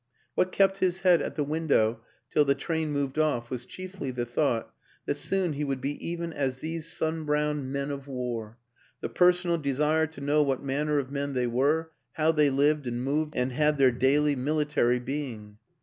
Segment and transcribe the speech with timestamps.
[0.33, 1.99] What kept his head at the win WILLIAM AN ENGLISHMAN
[2.31, 4.73] 201 dow till the train moved off was chiefly the thought
[5.05, 8.57] that soon he would be even as these sunbrowned men of war,
[9.01, 13.03] the personal desire to know what manner of men they were, how they lived and
[13.03, 15.59] moved and had their daily military being.